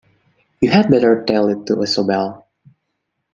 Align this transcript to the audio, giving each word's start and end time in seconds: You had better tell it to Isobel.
You 0.61 0.71
had 0.71 0.89
better 0.89 1.23
tell 1.25 1.49
it 1.49 1.67
to 1.67 1.75
Isobel. 1.79 2.43